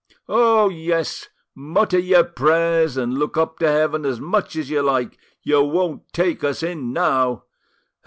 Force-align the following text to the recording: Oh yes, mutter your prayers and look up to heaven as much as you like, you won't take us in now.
Oh 0.27 0.67
yes, 0.69 1.29
mutter 1.53 1.99
your 1.99 2.23
prayers 2.23 2.97
and 2.97 3.19
look 3.19 3.37
up 3.37 3.59
to 3.59 3.67
heaven 3.69 4.03
as 4.03 4.19
much 4.19 4.55
as 4.55 4.67
you 4.67 4.81
like, 4.81 5.19
you 5.43 5.61
won't 5.63 6.11
take 6.11 6.43
us 6.43 6.63
in 6.63 6.91
now. 6.91 7.43